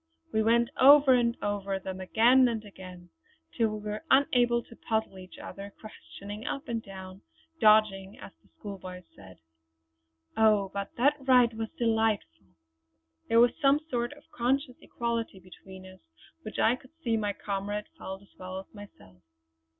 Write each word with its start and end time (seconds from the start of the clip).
We 0.33 0.41
went 0.41 0.71
over 0.79 1.13
and 1.13 1.37
over 1.43 1.77
them 1.77 2.01
again 2.01 2.47
and 2.47 2.65
again, 2.65 3.11
till 3.55 3.77
we 3.79 3.87
were 3.91 4.03
unable 4.09 4.63
to 4.63 4.75
puzzle 4.75 5.19
each 5.19 5.37
other 5.37 5.75
questioning 5.79 6.43
up 6.47 6.67
and 6.67 6.81
down, 6.81 7.21
'dodging' 7.59 8.17
as 8.17 8.31
the 8.41 8.47
school 8.47 8.79
boys 8.79 9.03
say. 9.15 9.35
Oh, 10.35 10.71
but 10.73 10.95
that 10.97 11.17
ride 11.19 11.53
was 11.53 11.69
delightful! 11.77 12.47
There 13.29 13.39
was 13.39 13.51
some 13.61 13.79
sort 13.91 14.13
of 14.13 14.23
conscious 14.31 14.77
equality 14.81 15.39
between 15.39 15.85
us 15.85 15.99
which 16.41 16.57
I 16.57 16.77
could 16.77 16.95
see 17.03 17.15
my 17.15 17.33
comrade 17.33 17.85
felt 17.95 18.23
as 18.23 18.33
well 18.39 18.57
as 18.59 18.73
myself. 18.73 19.21